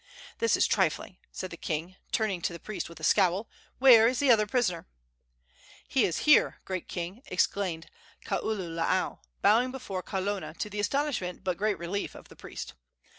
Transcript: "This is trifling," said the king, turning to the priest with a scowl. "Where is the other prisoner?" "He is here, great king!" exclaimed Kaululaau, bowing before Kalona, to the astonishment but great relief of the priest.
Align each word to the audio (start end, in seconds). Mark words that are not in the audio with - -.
"This 0.39 0.57
is 0.57 0.65
trifling," 0.65 1.17
said 1.31 1.51
the 1.51 1.57
king, 1.57 1.95
turning 2.11 2.41
to 2.41 2.53
the 2.53 2.59
priest 2.59 2.89
with 2.89 2.99
a 2.99 3.03
scowl. 3.03 3.47
"Where 3.77 4.07
is 4.07 4.17
the 4.17 4.31
other 4.31 4.47
prisoner?" 4.47 4.87
"He 5.87 6.05
is 6.05 6.25
here, 6.25 6.59
great 6.65 6.87
king!" 6.87 7.21
exclaimed 7.27 7.85
Kaululaau, 8.25 9.19
bowing 9.43 9.69
before 9.69 10.01
Kalona, 10.01 10.55
to 10.57 10.71
the 10.71 10.79
astonishment 10.79 11.43
but 11.43 11.55
great 11.59 11.77
relief 11.77 12.15
of 12.15 12.29
the 12.29 12.35
priest. 12.35 12.73